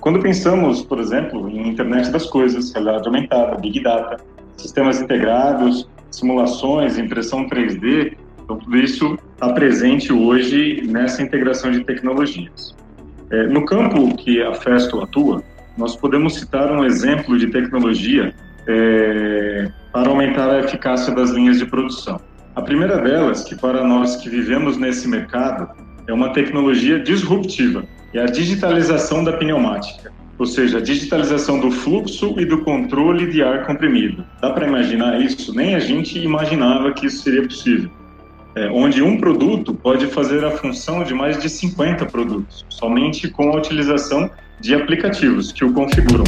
Quando 0.06 0.20
pensamos, 0.20 0.82
por 0.82 1.00
exemplo, 1.00 1.50
em 1.50 1.68
internet 1.68 2.12
das 2.12 2.26
coisas, 2.26 2.72
realidade 2.72 3.08
aumentada, 3.08 3.56
big 3.56 3.82
data, 3.82 4.22
sistemas 4.56 5.00
integrados, 5.00 5.90
simulações, 6.12 6.96
impressão 6.96 7.48
3D, 7.48 8.16
então 8.44 8.56
tudo 8.56 8.76
isso 8.76 9.18
está 9.32 9.52
presente 9.52 10.12
hoje 10.12 10.80
nessa 10.86 11.20
integração 11.22 11.72
de 11.72 11.82
tecnologias. 11.82 12.72
É, 13.32 13.48
no 13.48 13.64
campo 13.64 14.14
que 14.14 14.40
a 14.40 14.54
Festo 14.54 15.00
atua, 15.00 15.42
nós 15.76 15.96
podemos 15.96 16.36
citar 16.36 16.70
um 16.70 16.84
exemplo 16.84 17.36
de 17.36 17.48
tecnologia 17.48 18.32
é, 18.68 19.68
para 19.92 20.08
aumentar 20.08 20.48
a 20.48 20.60
eficácia 20.60 21.12
das 21.12 21.30
linhas 21.30 21.58
de 21.58 21.66
produção. 21.66 22.20
A 22.54 22.62
primeira 22.62 22.98
delas, 22.98 23.42
que 23.42 23.56
para 23.56 23.82
nós 23.82 24.14
que 24.14 24.30
vivemos 24.30 24.76
nesse 24.76 25.08
mercado, 25.08 25.68
é 26.06 26.12
uma 26.12 26.32
tecnologia 26.32 27.00
disruptiva, 27.00 27.84
é 28.18 28.22
a 28.22 28.26
digitalização 28.26 29.22
da 29.22 29.32
pneumática, 29.32 30.12
ou 30.38 30.46
seja, 30.46 30.78
a 30.78 30.80
digitalização 30.80 31.58
do 31.58 31.70
fluxo 31.70 32.34
e 32.38 32.44
do 32.44 32.58
controle 32.58 33.30
de 33.30 33.42
ar 33.42 33.66
comprimido. 33.66 34.24
Dá 34.40 34.50
para 34.50 34.66
imaginar 34.66 35.20
isso? 35.20 35.54
Nem 35.54 35.74
a 35.74 35.78
gente 35.78 36.18
imaginava 36.18 36.92
que 36.92 37.06
isso 37.06 37.22
seria 37.22 37.42
possível. 37.42 37.90
É, 38.54 38.68
onde 38.70 39.02
um 39.02 39.18
produto 39.18 39.74
pode 39.74 40.06
fazer 40.06 40.44
a 40.44 40.50
função 40.50 41.04
de 41.04 41.12
mais 41.12 41.38
de 41.38 41.48
50 41.48 42.06
produtos, 42.06 42.64
somente 42.70 43.28
com 43.28 43.50
a 43.50 43.56
utilização 43.56 44.30
de 44.60 44.74
aplicativos 44.74 45.52
que 45.52 45.64
o 45.64 45.72
configuram 45.72 46.24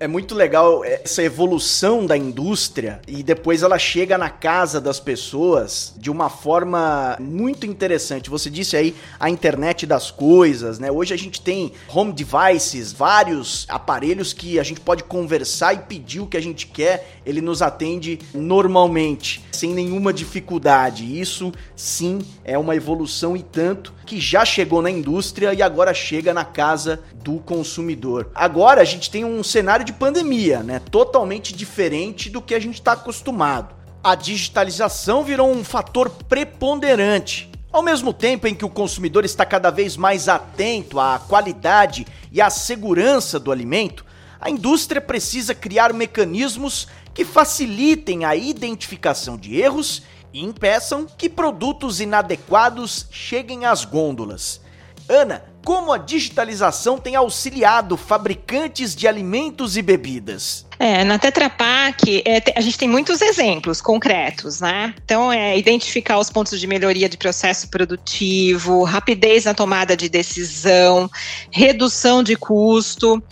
é 0.00 0.08
muito 0.08 0.34
legal 0.34 0.84
essa 0.84 1.22
evolução 1.22 2.04
da 2.04 2.16
indústria 2.16 3.00
e 3.06 3.22
depois 3.22 3.62
ela 3.62 3.78
chega 3.78 4.18
na 4.18 4.28
casa 4.28 4.80
das 4.80 4.98
pessoas 4.98 5.94
de 5.96 6.10
uma 6.10 6.28
forma 6.28 7.16
muito 7.20 7.64
interessante. 7.64 8.28
Você 8.28 8.50
disse 8.50 8.76
aí 8.76 8.94
a 9.20 9.30
internet 9.30 9.86
das 9.86 10.10
coisas, 10.10 10.78
né? 10.78 10.90
Hoje 10.90 11.14
a 11.14 11.16
gente 11.16 11.40
tem 11.40 11.72
home 11.88 12.12
devices, 12.12 12.92
vários 12.92 13.66
aparelhos 13.68 14.32
que 14.32 14.58
a 14.58 14.64
gente 14.64 14.80
pode 14.80 15.04
conversar 15.04 15.74
e 15.74 15.78
pedir 15.78 16.20
o 16.20 16.26
que 16.26 16.36
a 16.36 16.42
gente 16.42 16.66
quer, 16.66 17.20
ele 17.24 17.40
nos 17.40 17.62
atende 17.62 18.18
normalmente, 18.34 19.44
sem 19.52 19.72
nenhuma 19.72 20.12
dificuldade. 20.12 21.20
Isso 21.20 21.52
sim 21.76 22.18
é 22.44 22.58
uma 22.58 22.74
evolução 22.74 23.36
e 23.36 23.42
tanto 23.42 23.94
que 24.04 24.20
já 24.20 24.44
chegou 24.44 24.82
na 24.82 24.90
indústria 24.90 25.54
e 25.54 25.62
agora 25.62 25.94
chega 25.94 26.34
na 26.34 26.44
casa 26.44 27.00
do 27.14 27.38
consumidor. 27.38 28.30
Agora 28.34 28.82
a 28.82 28.84
gente 28.84 29.10
tem 29.10 29.24
um 29.24 29.42
cenário 29.42 29.83
de 29.84 29.92
pandemia, 29.92 30.62
né? 30.62 30.78
Totalmente 30.78 31.54
diferente 31.54 32.28
do 32.28 32.42
que 32.42 32.54
a 32.54 32.60
gente 32.60 32.74
está 32.74 32.92
acostumado. 32.92 33.74
A 34.02 34.14
digitalização 34.14 35.22
virou 35.22 35.50
um 35.50 35.62
fator 35.62 36.10
preponderante. 36.10 37.50
Ao 37.70 37.82
mesmo 37.82 38.12
tempo 38.12 38.46
em 38.46 38.54
que 38.54 38.64
o 38.64 38.70
consumidor 38.70 39.24
está 39.24 39.44
cada 39.44 39.70
vez 39.70 39.96
mais 39.96 40.28
atento 40.28 40.98
à 41.00 41.18
qualidade 41.18 42.06
e 42.30 42.40
à 42.40 42.48
segurança 42.50 43.38
do 43.38 43.50
alimento, 43.50 44.04
a 44.40 44.50
indústria 44.50 45.00
precisa 45.00 45.54
criar 45.54 45.92
mecanismos 45.92 46.86
que 47.12 47.24
facilitem 47.24 48.24
a 48.24 48.36
identificação 48.36 49.36
de 49.36 49.56
erros 49.56 50.02
e 50.32 50.42
impeçam 50.42 51.06
que 51.06 51.28
produtos 51.28 52.00
inadequados 52.00 53.06
cheguem 53.10 53.64
às 53.64 53.84
gôndolas. 53.84 54.60
Ana, 55.08 55.44
como 55.64 55.92
a 55.92 55.98
digitalização 55.98 56.98
tem 56.98 57.16
auxiliado 57.16 57.96
fabricantes 57.96 58.94
de 58.94 59.08
alimentos 59.08 59.76
e 59.78 59.82
bebidas? 59.82 60.66
É, 60.78 61.02
na 61.04 61.18
Tetra 61.18 61.48
Pak, 61.48 62.22
é, 62.26 62.42
a 62.54 62.60
gente 62.60 62.76
tem 62.76 62.88
muitos 62.88 63.22
exemplos 63.22 63.80
concretos, 63.80 64.60
né? 64.60 64.94
Então, 65.02 65.32
é 65.32 65.56
identificar 65.56 66.18
os 66.18 66.28
pontos 66.28 66.60
de 66.60 66.66
melhoria 66.66 67.08
de 67.08 67.16
processo 67.16 67.68
produtivo, 67.68 68.82
rapidez 68.82 69.44
na 69.44 69.54
tomada 69.54 69.96
de 69.96 70.08
decisão, 70.08 71.08
redução 71.50 72.22
de 72.22 72.36
custo, 72.36 73.22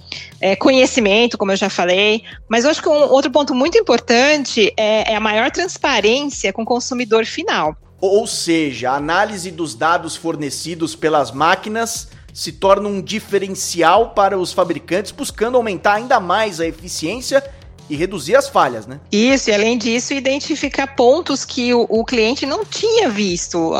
é, 0.40 0.56
conhecimento, 0.56 1.36
como 1.36 1.52
eu 1.52 1.56
já 1.56 1.68
falei. 1.68 2.22
Mas 2.48 2.64
eu 2.64 2.70
acho 2.70 2.80
que 2.80 2.88
um 2.88 2.92
outro 2.92 3.30
ponto 3.30 3.54
muito 3.54 3.76
importante 3.76 4.72
é, 4.76 5.12
é 5.12 5.16
a 5.16 5.20
maior 5.20 5.50
transparência 5.50 6.52
com 6.52 6.62
o 6.62 6.66
consumidor 6.66 7.26
final. 7.26 7.76
Ou 8.00 8.26
seja, 8.26 8.90
a 8.90 8.96
análise 8.96 9.50
dos 9.50 9.74
dados 9.74 10.16
fornecidos 10.16 10.96
pelas 10.96 11.30
máquinas 11.30 12.08
se 12.32 12.52
torna 12.52 12.88
um 12.88 13.02
diferencial 13.02 14.10
para 14.10 14.38
os 14.38 14.52
fabricantes, 14.52 15.12
buscando 15.12 15.56
aumentar 15.56 15.94
ainda 15.94 16.18
mais 16.18 16.60
a 16.60 16.66
eficiência 16.66 17.44
e 17.88 17.96
reduzir 17.96 18.36
as 18.36 18.48
falhas, 18.48 18.86
né? 18.86 19.00
Isso, 19.10 19.50
e 19.50 19.54
além 19.54 19.76
disso, 19.76 20.14
identificar 20.14 20.86
pontos 20.88 21.44
que 21.44 21.74
o, 21.74 21.86
o 21.88 22.04
cliente 22.04 22.46
não 22.46 22.64
tinha 22.64 23.08
visto 23.08 23.72
uh, 23.72 23.74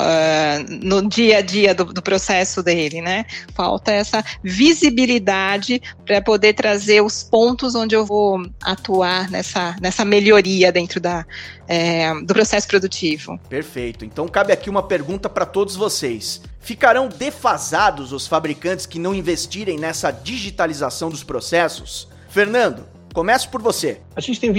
no 0.82 1.08
dia 1.08 1.38
a 1.38 1.40
dia 1.40 1.74
do, 1.74 1.84
do, 1.84 2.02
processo 2.02 2.62
dele, 2.62 3.00
né? 3.00 3.24
Falta 3.54 3.90
essa 3.90 4.24
visibilidade 4.42 5.80
para 6.04 6.20
poder 6.20 6.54
trazer 6.54 7.02
os 7.02 7.22
pontos 7.22 7.74
onde 7.74 7.94
eu 7.94 8.04
vou 8.04 8.42
atuar 8.62 9.30
nessa, 9.30 9.76
nessa 9.80 10.04
melhoria 10.04 10.70
dentro 10.70 11.00
da, 11.00 11.24
é, 11.66 12.12
do 12.22 12.34
processo 12.34 12.66
produtivo. 12.68 13.38
Perfeito. 13.48 14.04
Então 14.04 14.28
cabe 14.28 14.52
aqui 14.52 14.68
uma 14.68 14.82
pergunta 14.82 15.28
para 15.28 15.46
todos 15.46 15.76
vocês. 15.76 16.42
Ficarão 16.60 17.08
defasados 17.08 18.12
os 18.12 18.26
fabricantes 18.26 18.86
que 18.86 18.98
não 18.98 19.14
investirem 19.14 19.78
nessa 19.78 20.10
digitalização 20.10 21.10
dos 21.10 21.24
processos? 21.24 22.08
Fernando, 22.28 22.86
Começo 23.14 23.50
por 23.50 23.60
você. 23.60 23.98
A 24.16 24.20
gente 24.22 24.40
tem 24.40 24.50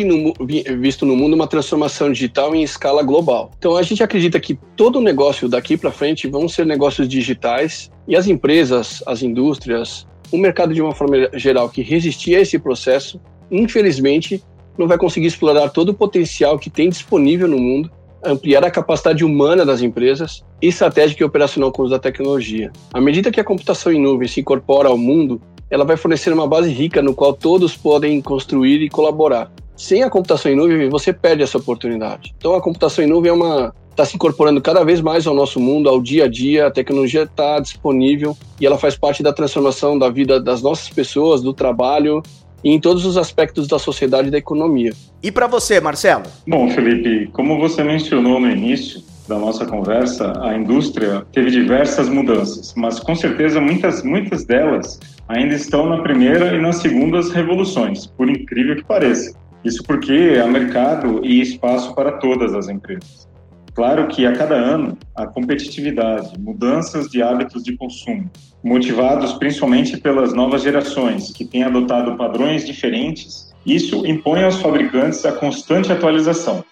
visto 0.80 1.08
no 1.08 1.16
mundo 1.16 1.34
uma 1.34 1.48
transformação 1.48 2.12
digital 2.12 2.54
em 2.54 2.62
escala 2.62 3.02
global. 3.02 3.50
Então 3.58 3.76
a 3.76 3.82
gente 3.82 4.04
acredita 4.04 4.40
que 4.40 4.54
todo 4.76 5.02
negócio 5.02 5.50
daqui 5.50 5.76
para 5.76 5.92
frente 5.92 6.28
vão 6.28 6.48
ser 6.48 6.64
negócios 6.64 7.08
digitais 7.08 7.90
e 8.08 8.16
as 8.16 8.28
empresas, 8.28 9.02
as 9.08 9.24
indústrias, 9.24 10.08
o 10.32 10.38
mercado 10.38 10.72
de 10.72 10.84
uma 10.84 10.94
forma 10.94 11.30
geral 11.34 11.68
que 11.68 11.82
resistir 11.82 12.36
a 12.36 12.42
esse 12.42 12.60
processo, 12.60 13.20
infelizmente, 13.50 14.44
não 14.78 14.88
vai 14.88 15.00
conseguir 15.00 15.28
explorar 15.28 15.70
todo 15.70 15.90
o 15.90 15.94
potencial 15.94 16.60
que 16.60 16.70
tem 16.70 16.90
disponível 16.90 17.48
no 17.48 17.58
mundo, 17.58 17.90
ampliar 18.24 18.64
a 18.64 18.72
capacidade 18.72 19.26
humana 19.26 19.66
das 19.66 19.82
empresas 19.82 20.44
e 20.62 20.68
estratégica 20.68 21.24
e 21.24 21.26
operacional 21.26 21.72
com 21.72 21.82
uso 21.82 21.92
da 21.92 22.00
tecnologia. 22.00 22.72
À 22.94 23.02
medida 23.02 23.32
que 23.32 23.40
a 23.40 23.44
computação 23.44 23.92
em 23.92 24.00
nuvem 24.00 24.28
se 24.28 24.42
incorpora 24.42 24.90
ao 24.90 24.98
mundo, 24.98 25.42
ela 25.74 25.84
vai 25.84 25.98
fornecer 25.98 26.32
uma 26.32 26.48
base 26.48 26.70
rica 26.72 27.02
no 27.02 27.16
qual 27.16 27.34
todos 27.34 27.76
podem 27.76 28.22
construir 28.22 28.80
e 28.84 28.90
colaborar. 28.90 29.52
Sem 29.76 30.04
a 30.04 30.10
computação 30.10 30.52
em 30.52 30.56
nuvem, 30.56 30.88
você 30.88 31.12
perde 31.12 31.42
essa 31.42 31.58
oportunidade. 31.58 32.32
Então, 32.38 32.54
a 32.54 32.62
computação 32.62 33.04
em 33.04 33.08
nuvem 33.08 33.32
é 33.32 33.34
uma 33.34 33.74
está 33.90 34.06
se 34.06 34.16
incorporando 34.16 34.62
cada 34.62 34.84
vez 34.84 35.02
mais 35.02 35.26
ao 35.26 35.36
nosso 35.36 35.60
mundo, 35.60 35.90
ao 35.90 36.00
dia 36.00 36.26
a 36.26 36.28
dia. 36.28 36.68
A 36.68 36.72
tecnologia 36.72 37.24
está 37.24 37.60
disponível 37.60 38.38
e 38.62 38.66
ela 38.68 38.78
faz 38.78 38.96
parte 38.96 39.24
da 39.24 39.34
transformação 39.34 39.98
da 39.98 40.10
vida 40.10 40.40
das 40.40 40.62
nossas 40.62 40.90
pessoas, 40.90 41.42
do 41.42 41.54
trabalho 41.54 42.22
e 42.64 42.72
em 42.72 42.80
todos 42.80 43.04
os 43.04 43.18
aspectos 43.18 43.68
da 43.68 43.80
sociedade 43.80 44.28
e 44.28 44.32
da 44.32 44.38
economia. 44.38 44.94
E 45.24 45.32
para 45.32 45.48
você, 45.48 45.82
Marcelo? 45.82 46.26
Bom, 46.48 46.70
Felipe, 46.70 47.30
como 47.34 47.60
você 47.60 47.84
mencionou 47.84 48.40
no 48.40 48.50
início, 48.50 49.02
da 49.28 49.38
nossa 49.38 49.66
conversa, 49.66 50.34
a 50.42 50.56
indústria 50.56 51.26
teve 51.32 51.50
diversas 51.50 52.10
mudanças, 52.10 52.74
mas 52.76 53.00
com 53.00 53.16
certeza 53.16 53.62
muitas, 53.62 54.04
muitas 54.04 54.46
delas 54.46 55.00
ainda 55.28 55.56
estão 55.56 55.88
na 55.88 56.02
primeira 56.02 56.56
e 56.56 56.62
nas 56.62 56.78
segundas 56.78 57.32
revoluções, 57.32 58.06
por 58.06 58.30
incrível 58.30 58.76
que 58.76 58.84
pareça. 58.84 59.36
Isso 59.64 59.84
porque 59.84 60.40
há 60.44 60.48
mercado 60.48 61.22
e 61.24 61.42
espaço 61.42 61.96
para 61.96 62.14
todas 62.14 62.54
as 62.54 62.68
empresas. 62.68 63.28
Claro 63.74 64.08
que 64.08 64.26
a 64.26 64.34
cada 64.34 64.56
ano 64.56 64.98
a 65.16 65.26
competitividade, 65.26 66.38
mudanças 66.40 67.08
de 67.10 67.24
hábitos 67.24 67.64
de 67.64 67.76
consumo, 67.76 68.30
motivados 68.64 69.34
principalmente 69.34 69.98
pelas 69.98 70.32
novas 70.32 70.62
gerações 70.62 71.32
que 71.32 71.44
têm 71.44 71.64
adotado 71.64 72.16
padrões 72.16 72.66
diferentes, 72.66 73.52
isso 73.66 74.06
impõe 74.06 74.44
aos 74.44 74.62
fabricantes 74.62 75.26
a 75.26 75.32
constante 75.32 75.92
atualização. 75.92 76.64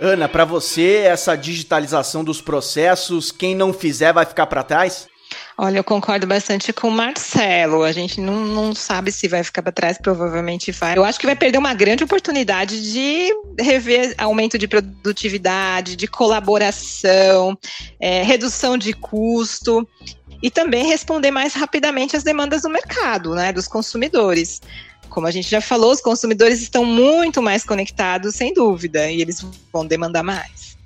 Ana, 0.00 0.26
para 0.26 0.46
você, 0.46 1.02
essa 1.04 1.36
digitalização 1.36 2.24
dos 2.24 2.40
processos, 2.40 3.30
quem 3.30 3.54
não 3.54 3.70
fizer 3.70 4.14
vai 4.14 4.24
ficar 4.24 4.46
para 4.46 4.62
trás? 4.62 5.06
Olha, 5.58 5.78
eu 5.78 5.84
concordo 5.84 6.26
bastante 6.26 6.72
com 6.72 6.88
o 6.88 6.90
Marcelo. 6.90 7.82
A 7.82 7.92
gente 7.92 8.18
não, 8.18 8.46
não 8.46 8.74
sabe 8.74 9.12
se 9.12 9.28
vai 9.28 9.44
ficar 9.44 9.62
para 9.62 9.70
trás, 9.70 9.98
provavelmente 9.98 10.72
vai. 10.72 10.96
Eu 10.96 11.04
acho 11.04 11.20
que 11.20 11.26
vai 11.26 11.36
perder 11.36 11.58
uma 11.58 11.74
grande 11.74 12.02
oportunidade 12.02 12.90
de 12.90 13.28
rever 13.58 14.14
aumento 14.16 14.56
de 14.56 14.66
produtividade, 14.66 15.96
de 15.96 16.06
colaboração, 16.06 17.56
é, 18.00 18.22
redução 18.22 18.78
de 18.78 18.94
custo 18.94 19.86
e 20.42 20.50
também 20.50 20.86
responder 20.86 21.30
mais 21.30 21.52
rapidamente 21.52 22.16
às 22.16 22.22
demandas 22.22 22.62
do 22.62 22.70
mercado, 22.70 23.34
né, 23.34 23.52
dos 23.52 23.68
consumidores. 23.68 24.62
Como 25.10 25.26
a 25.26 25.30
gente 25.30 25.50
já 25.50 25.60
falou, 25.60 25.92
os 25.92 26.00
consumidores 26.00 26.62
estão 26.62 26.84
muito 26.84 27.42
mais 27.42 27.64
conectados, 27.64 28.34
sem 28.34 28.54
dúvida, 28.54 29.10
e 29.10 29.20
eles 29.20 29.44
vão 29.72 29.84
demandar 29.84 30.22
mais. 30.22 30.78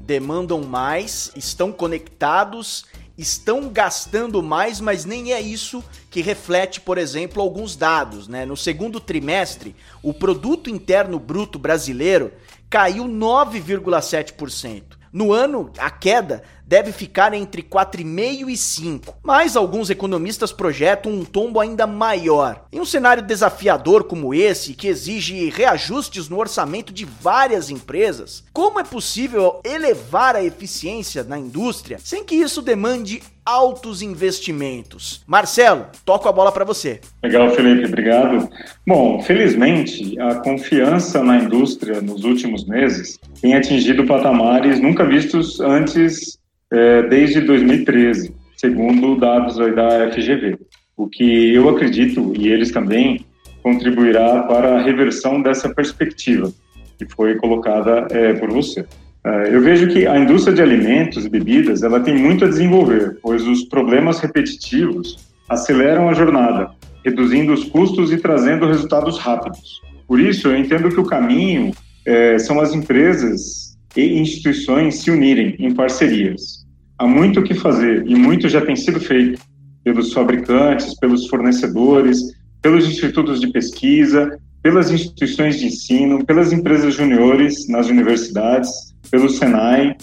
Demandam 0.00 0.62
mais, 0.62 1.30
estão 1.36 1.70
conectados 1.70 2.86
estão 3.18 3.68
gastando 3.68 4.40
mais, 4.40 4.80
mas 4.80 5.04
nem 5.04 5.32
é 5.32 5.40
isso 5.40 5.82
que 6.08 6.22
reflete, 6.22 6.80
por 6.80 6.96
exemplo, 6.96 7.42
alguns 7.42 7.74
dados. 7.74 8.28
Né? 8.28 8.46
No 8.46 8.56
segundo 8.56 9.00
trimestre, 9.00 9.74
o 10.00 10.14
produto 10.14 10.70
interno 10.70 11.18
bruto 11.18 11.58
brasileiro 11.58 12.32
caiu 12.70 13.04
9,7%. 13.06 14.84
No 15.12 15.32
ano, 15.32 15.72
a 15.78 15.90
queda 15.90 16.44
deve 16.68 16.92
ficar 16.92 17.32
entre 17.32 17.62
4,5 17.62 18.50
e 18.50 18.56
5, 18.56 19.14
mas 19.22 19.56
alguns 19.56 19.88
economistas 19.88 20.52
projetam 20.52 21.10
um 21.10 21.24
tombo 21.24 21.58
ainda 21.58 21.86
maior. 21.86 22.66
Em 22.70 22.78
um 22.78 22.84
cenário 22.84 23.22
desafiador 23.22 24.04
como 24.04 24.34
esse, 24.34 24.74
que 24.74 24.86
exige 24.86 25.48
reajustes 25.48 26.28
no 26.28 26.38
orçamento 26.38 26.92
de 26.92 27.06
várias 27.06 27.70
empresas, 27.70 28.44
como 28.52 28.78
é 28.78 28.84
possível 28.84 29.62
elevar 29.64 30.36
a 30.36 30.44
eficiência 30.44 31.24
na 31.24 31.38
indústria 31.38 31.98
sem 32.04 32.22
que 32.22 32.34
isso 32.34 32.60
demande 32.60 33.22
altos 33.46 34.02
investimentos? 34.02 35.22
Marcelo, 35.26 35.86
toco 36.04 36.28
a 36.28 36.32
bola 36.32 36.52
para 36.52 36.66
você. 36.66 37.00
Legal, 37.22 37.48
Felipe, 37.52 37.86
obrigado. 37.86 38.46
Bom, 38.86 39.22
felizmente, 39.22 40.20
a 40.20 40.34
confiança 40.34 41.22
na 41.22 41.38
indústria 41.38 42.02
nos 42.02 42.24
últimos 42.24 42.66
meses 42.66 43.18
tem 43.40 43.54
atingido 43.54 44.04
patamares 44.04 44.78
nunca 44.80 45.06
vistos 45.06 45.60
antes 45.60 46.38
é, 46.72 47.02
desde 47.02 47.40
2013, 47.40 48.34
segundo 48.56 49.16
dados 49.16 49.56
da 49.56 50.10
FGV. 50.10 50.58
O 50.96 51.08
que 51.08 51.54
eu 51.54 51.68
acredito, 51.68 52.32
e 52.36 52.48
eles 52.48 52.70
também, 52.70 53.24
contribuirá 53.62 54.42
para 54.42 54.76
a 54.76 54.82
reversão 54.82 55.40
dessa 55.40 55.68
perspectiva 55.68 56.52
que 56.98 57.06
foi 57.14 57.36
colocada 57.36 58.08
é, 58.10 58.34
por 58.34 58.50
você. 58.50 58.84
É, 59.24 59.54
eu 59.54 59.60
vejo 59.60 59.88
que 59.88 60.06
a 60.06 60.18
indústria 60.18 60.54
de 60.54 60.62
alimentos 60.62 61.24
e 61.24 61.28
bebidas 61.28 61.82
ela 61.82 62.00
tem 62.00 62.16
muito 62.16 62.44
a 62.44 62.48
desenvolver, 62.48 63.18
pois 63.22 63.46
os 63.46 63.64
problemas 63.64 64.18
repetitivos 64.18 65.16
aceleram 65.48 66.08
a 66.08 66.14
jornada, 66.14 66.70
reduzindo 67.04 67.52
os 67.52 67.64
custos 67.64 68.12
e 68.12 68.16
trazendo 68.16 68.66
resultados 68.66 69.18
rápidos. 69.18 69.80
Por 70.06 70.18
isso, 70.18 70.48
eu 70.48 70.56
entendo 70.56 70.88
que 70.88 71.00
o 71.00 71.04
caminho 71.04 71.72
é, 72.04 72.38
são 72.38 72.60
as 72.60 72.74
empresas 72.74 73.76
e 73.96 74.18
instituições 74.18 74.96
se 74.96 75.10
unirem 75.10 75.54
em 75.58 75.72
parcerias 75.72 76.57
há 76.98 77.06
muito 77.06 77.40
o 77.40 77.42
que 77.42 77.54
fazer 77.54 78.04
e 78.06 78.14
muito 78.14 78.48
já 78.48 78.60
tem 78.60 78.74
sido 78.74 79.00
feito 79.00 79.40
pelos 79.84 80.12
fabricantes, 80.12 80.98
pelos 80.98 81.28
fornecedores, 81.28 82.18
pelos 82.60 82.86
institutos 82.86 83.40
de 83.40 83.48
pesquisa, 83.48 84.38
pelas 84.62 84.90
instituições 84.90 85.58
de 85.58 85.66
ensino, 85.66 86.24
pelas 86.26 86.52
empresas 86.52 86.94
juniores 86.94 87.68
nas 87.68 87.88
universidades, 87.88 88.70
pelo 89.10 89.30
Senai 89.30 89.96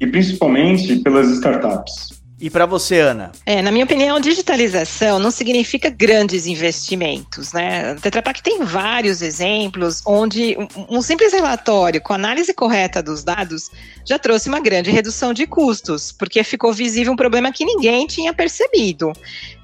e 0.00 0.06
principalmente 0.06 0.96
pelas 0.96 1.30
startups. 1.30 2.19
E 2.40 2.48
para 2.48 2.64
você, 2.64 3.00
Ana? 3.00 3.32
É, 3.44 3.60
na 3.60 3.70
minha 3.70 3.84
opinião, 3.84 4.18
digitalização 4.18 5.18
não 5.18 5.30
significa 5.30 5.90
grandes 5.90 6.46
investimentos, 6.46 7.52
né? 7.52 7.90
A 7.90 7.94
Tetra 7.96 8.22
Pak 8.22 8.42
tem 8.42 8.64
vários 8.64 9.20
exemplos 9.20 10.00
onde 10.06 10.56
um, 10.88 11.02
simples 11.02 11.34
relatório 11.34 12.00
com 12.00 12.14
análise 12.14 12.54
correta 12.54 13.02
dos 13.02 13.22
dados 13.22 13.70
já 14.06 14.18
trouxe 14.18 14.48
uma 14.48 14.58
grande 14.58 14.90
redução 14.90 15.34
de 15.34 15.46
custos, 15.46 16.12
porque 16.12 16.42
ficou 16.42 16.72
visível 16.72 17.12
um 17.12 17.16
problema 17.16 17.52
que 17.52 17.64
ninguém 17.64 18.06
tinha 18.06 18.32
percebido. 18.32 19.12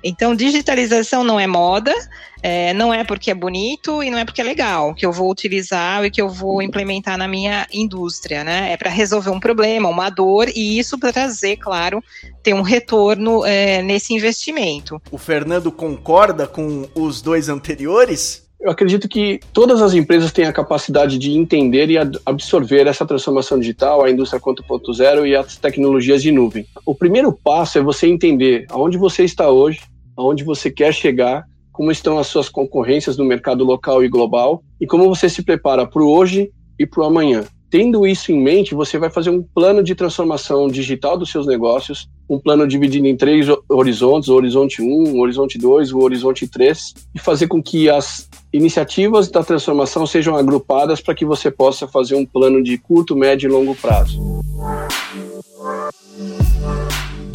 Então, 0.04 0.36
digitalização 0.36 1.24
não 1.24 1.40
é 1.40 1.46
moda, 1.46 1.94
é, 2.42 2.72
não 2.74 2.92
é 2.92 3.04
porque 3.04 3.30
é 3.30 3.34
bonito 3.34 4.02
e 4.02 4.10
não 4.10 4.18
é 4.18 4.24
porque 4.24 4.40
é 4.40 4.44
legal 4.44 4.94
que 4.94 5.04
eu 5.04 5.12
vou 5.12 5.30
utilizar 5.30 6.04
e 6.04 6.10
que 6.10 6.20
eu 6.20 6.28
vou 6.28 6.62
implementar 6.62 7.16
na 7.16 7.26
minha 7.26 7.66
indústria, 7.72 8.44
né? 8.44 8.72
É 8.72 8.76
para 8.76 8.90
resolver 8.90 9.30
um 9.30 9.40
problema, 9.40 9.88
uma 9.88 10.10
dor 10.10 10.48
e 10.48 10.78
isso 10.78 10.98
para 10.98 11.12
trazer, 11.12 11.56
claro, 11.56 12.02
ter 12.42 12.54
um 12.54 12.62
retorno 12.62 13.44
é, 13.44 13.82
nesse 13.82 14.14
investimento. 14.14 15.00
O 15.10 15.18
Fernando 15.18 15.72
concorda 15.72 16.46
com 16.46 16.88
os 16.94 17.22
dois 17.22 17.48
anteriores? 17.48 18.46
Eu 18.58 18.70
acredito 18.70 19.06
que 19.08 19.38
todas 19.52 19.82
as 19.82 19.92
empresas 19.92 20.32
têm 20.32 20.46
a 20.46 20.52
capacidade 20.52 21.18
de 21.18 21.32
entender 21.32 21.90
e 21.90 21.98
absorver 22.24 22.86
essa 22.86 23.04
transformação 23.04 23.58
digital, 23.58 24.02
a 24.02 24.10
indústria 24.10 24.40
4.0 24.40 25.26
e 25.26 25.36
as 25.36 25.56
tecnologias 25.56 26.22
de 26.22 26.32
nuvem. 26.32 26.66
O 26.84 26.94
primeiro 26.94 27.32
passo 27.32 27.78
é 27.78 27.82
você 27.82 28.06
entender 28.06 28.66
aonde 28.70 28.96
você 28.96 29.24
está 29.24 29.50
hoje, 29.50 29.80
aonde 30.16 30.42
você 30.42 30.70
quer 30.70 30.92
chegar, 30.94 31.44
como 31.76 31.92
estão 31.92 32.18
as 32.18 32.28
suas 32.28 32.48
concorrências 32.48 33.18
no 33.18 33.24
mercado 33.26 33.62
local 33.62 34.02
e 34.02 34.08
global 34.08 34.64
e 34.80 34.86
como 34.86 35.10
você 35.10 35.28
se 35.28 35.42
prepara 35.42 35.86
para 35.86 36.02
o 36.02 36.10
hoje 36.10 36.50
e 36.78 36.86
para 36.86 37.02
o 37.02 37.04
amanhã. 37.04 37.44
Tendo 37.68 38.06
isso 38.06 38.32
em 38.32 38.42
mente, 38.42 38.74
você 38.74 38.96
vai 38.96 39.10
fazer 39.10 39.28
um 39.28 39.42
plano 39.42 39.82
de 39.82 39.94
transformação 39.94 40.68
digital 40.68 41.18
dos 41.18 41.30
seus 41.30 41.46
negócios, 41.46 42.08
um 42.30 42.38
plano 42.38 42.66
dividido 42.66 43.06
em 43.06 43.14
três 43.14 43.46
horizontes, 43.68 44.30
o 44.30 44.34
horizonte 44.34 44.80
1, 44.80 44.86
o 44.86 45.20
horizonte 45.20 45.58
2, 45.58 45.92
o 45.92 45.98
horizonte 45.98 46.48
3, 46.48 46.94
e 47.14 47.18
fazer 47.18 47.46
com 47.46 47.62
que 47.62 47.90
as 47.90 48.26
iniciativas 48.50 49.28
da 49.28 49.44
transformação 49.44 50.06
sejam 50.06 50.34
agrupadas 50.34 51.02
para 51.02 51.14
que 51.14 51.26
você 51.26 51.50
possa 51.50 51.86
fazer 51.86 52.14
um 52.14 52.24
plano 52.24 52.62
de 52.62 52.78
curto, 52.78 53.14
médio 53.14 53.50
e 53.50 53.52
longo 53.52 53.74
prazo. 53.74 54.18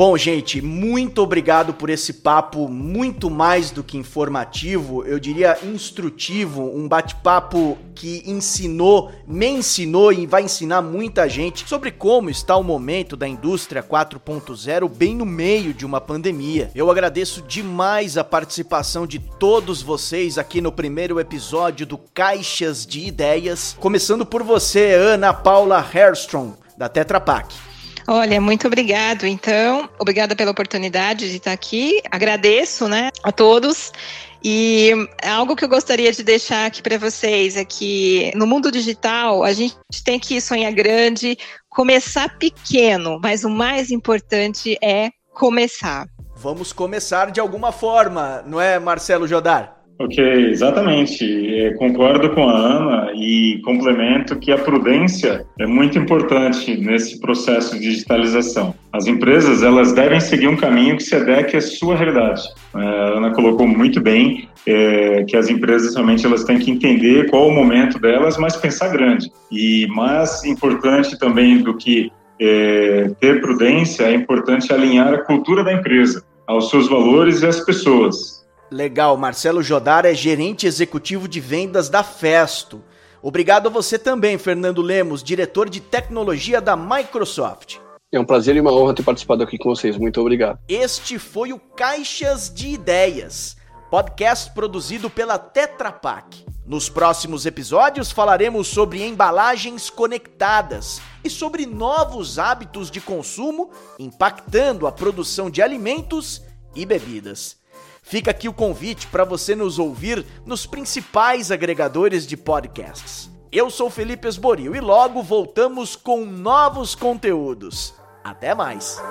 Bom, 0.01 0.17
gente, 0.17 0.63
muito 0.63 1.21
obrigado 1.21 1.75
por 1.75 1.87
esse 1.87 2.11
papo 2.11 2.67
muito 2.67 3.29
mais 3.29 3.69
do 3.69 3.83
que 3.83 3.99
informativo, 3.99 5.05
eu 5.05 5.19
diria 5.19 5.59
instrutivo, 5.63 6.75
um 6.75 6.87
bate-papo 6.87 7.77
que 7.93 8.23
ensinou, 8.25 9.11
me 9.27 9.45
ensinou 9.45 10.11
e 10.11 10.25
vai 10.25 10.41
ensinar 10.41 10.81
muita 10.81 11.29
gente 11.29 11.69
sobre 11.69 11.91
como 11.91 12.31
está 12.31 12.55
o 12.55 12.63
momento 12.63 13.15
da 13.15 13.27
indústria 13.27 13.83
4.0 13.83 14.89
bem 14.89 15.15
no 15.15 15.23
meio 15.23 15.71
de 15.71 15.85
uma 15.85 16.01
pandemia. 16.01 16.71
Eu 16.73 16.89
agradeço 16.89 17.43
demais 17.43 18.17
a 18.17 18.23
participação 18.23 19.05
de 19.05 19.19
todos 19.19 19.83
vocês 19.83 20.39
aqui 20.39 20.61
no 20.61 20.71
primeiro 20.71 21.19
episódio 21.19 21.85
do 21.85 21.99
Caixas 21.99 22.87
de 22.87 23.05
Ideias, 23.05 23.77
começando 23.79 24.25
por 24.25 24.41
você, 24.41 24.95
Ana 24.95 25.31
Paula 25.31 25.87
Herstrom, 25.93 26.53
da 26.75 26.89
Tetra 26.89 27.21
Pak. 27.21 27.70
Olha, 28.13 28.41
muito 28.41 28.67
obrigado. 28.67 29.25
Então, 29.25 29.89
obrigada 29.97 30.35
pela 30.35 30.51
oportunidade 30.51 31.29
de 31.29 31.37
estar 31.37 31.53
aqui. 31.53 32.01
Agradeço, 32.11 32.85
né, 32.85 33.09
a 33.23 33.31
todos. 33.31 33.89
E 34.43 34.91
algo 35.23 35.55
que 35.55 35.63
eu 35.63 35.69
gostaria 35.69 36.11
de 36.11 36.21
deixar 36.21 36.65
aqui 36.65 36.81
para 36.81 36.97
vocês 36.97 37.55
é 37.55 37.63
que 37.63 38.29
no 38.35 38.45
mundo 38.45 38.69
digital 38.69 39.45
a 39.45 39.53
gente 39.53 39.77
tem 40.03 40.19
que 40.19 40.41
sonhar 40.41 40.73
grande, 40.73 41.37
começar 41.69 42.37
pequeno, 42.37 43.17
mas 43.23 43.45
o 43.45 43.49
mais 43.49 43.91
importante 43.91 44.77
é 44.83 45.11
começar. 45.33 46.05
Vamos 46.35 46.73
começar 46.73 47.31
de 47.31 47.39
alguma 47.39 47.71
forma, 47.71 48.43
não 48.45 48.59
é, 48.59 48.77
Marcelo 48.77 49.25
Jodar? 49.25 49.80
Ok, 50.03 50.17
exatamente. 50.49 51.23
É, 51.59 51.73
concordo 51.73 52.31
com 52.31 52.49
a 52.49 52.57
Ana 52.57 53.11
e 53.13 53.61
complemento 53.63 54.35
que 54.39 54.51
a 54.51 54.57
prudência 54.57 55.45
é 55.59 55.67
muito 55.67 55.99
importante 55.99 56.75
nesse 56.75 57.19
processo 57.19 57.75
de 57.75 57.81
digitalização. 57.81 58.73
As 58.91 59.05
empresas 59.05 59.61
elas 59.61 59.93
devem 59.93 60.19
seguir 60.19 60.47
um 60.47 60.57
caminho 60.57 60.97
que 60.97 61.03
se 61.03 61.15
adeque 61.15 61.55
à 61.55 61.61
sua 61.61 61.95
realidade. 61.95 62.41
É, 62.75 62.79
a 62.79 63.17
Ana 63.17 63.29
colocou 63.31 63.67
muito 63.67 64.01
bem 64.01 64.49
é, 64.65 65.23
que 65.25 65.37
as 65.37 65.49
empresas 65.49 65.93
realmente 65.93 66.25
elas 66.25 66.43
têm 66.45 66.57
que 66.57 66.71
entender 66.71 67.29
qual 67.29 67.47
o 67.47 67.51
momento 67.51 67.99
delas, 67.99 68.37
mas 68.39 68.55
pensar 68.57 68.89
grande. 68.89 69.31
E 69.51 69.85
mais 69.87 70.43
importante 70.43 71.17
também 71.19 71.59
do 71.59 71.77
que 71.77 72.11
é, 72.39 73.11
ter 73.19 73.39
prudência 73.39 74.05
é 74.05 74.15
importante 74.15 74.73
alinhar 74.73 75.13
a 75.13 75.19
cultura 75.19 75.63
da 75.63 75.71
empresa 75.71 76.23
aos 76.47 76.71
seus 76.71 76.89
valores 76.89 77.43
e 77.43 77.45
às 77.45 77.59
pessoas 77.59 78.40
Legal, 78.71 79.17
Marcelo 79.17 79.61
Jodar 79.61 80.05
é 80.05 80.13
gerente 80.13 80.65
executivo 80.65 81.27
de 81.27 81.41
vendas 81.41 81.89
da 81.89 82.03
Festo. 82.03 82.81
Obrigado 83.21 83.67
a 83.67 83.69
você 83.69 83.99
também, 83.99 84.37
Fernando 84.37 84.81
Lemos, 84.81 85.21
diretor 85.21 85.69
de 85.69 85.81
tecnologia 85.81 86.61
da 86.61 86.77
Microsoft. 86.77 87.79
É 88.09 88.17
um 88.17 88.23
prazer 88.23 88.55
e 88.55 88.61
uma 88.61 88.71
honra 88.71 88.93
ter 88.93 89.03
participado 89.03 89.43
aqui 89.43 89.57
com 89.57 89.75
vocês. 89.75 89.97
Muito 89.97 90.21
obrigado. 90.21 90.57
Este 90.69 91.19
foi 91.19 91.51
o 91.51 91.59
Caixas 91.59 92.49
de 92.49 92.69
Ideias, 92.69 93.57
podcast 93.89 94.53
produzido 94.53 95.09
pela 95.09 95.37
Tetra 95.37 95.91
Pak. 95.91 96.45
Nos 96.65 96.87
próximos 96.87 97.45
episódios 97.45 98.09
falaremos 98.09 98.69
sobre 98.69 99.03
embalagens 99.03 99.89
conectadas 99.89 101.01
e 101.25 101.29
sobre 101.29 101.65
novos 101.65 102.39
hábitos 102.39 102.89
de 102.89 103.01
consumo 103.01 103.69
impactando 103.99 104.87
a 104.87 104.93
produção 104.93 105.49
de 105.49 105.61
alimentos 105.61 106.41
e 106.73 106.85
bebidas. 106.85 107.60
Fica 108.11 108.31
aqui 108.31 108.49
o 108.49 108.53
convite 108.53 109.07
para 109.07 109.23
você 109.23 109.55
nos 109.55 109.79
ouvir 109.79 110.25
nos 110.45 110.65
principais 110.65 111.49
agregadores 111.49 112.27
de 112.27 112.35
podcasts. 112.35 113.31
Eu 113.49 113.69
sou 113.69 113.89
Felipe 113.89 114.27
Esboril 114.27 114.75
e 114.75 114.81
logo 114.81 115.23
voltamos 115.23 115.95
com 115.95 116.25
novos 116.25 116.93
conteúdos. 116.93 117.93
Até 118.21 118.53
mais! 118.53 119.01